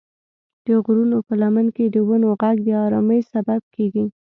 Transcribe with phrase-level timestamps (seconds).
[0.65, 4.05] د غرونو په لمن کې د ونو غږ د ارامۍ سبب کېږي.